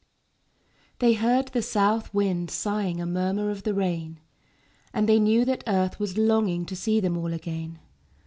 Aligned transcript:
They 0.97 1.13
heard 1.13 1.49
the 1.49 1.61
South 1.61 2.11
wind 2.11 2.49
sighing 2.49 2.99
A 2.99 3.05
murmur 3.05 3.51
of 3.51 3.61
the 3.61 3.73
rain; 3.75 4.19
And 4.95 5.07
they 5.07 5.19
knew 5.19 5.45
that 5.45 5.63
Earth 5.67 5.99
was 5.99 6.17
longing 6.17 6.65
To 6.65 6.75
see 6.75 6.99
them 6.99 7.15
all 7.15 7.33
again. 7.33 7.77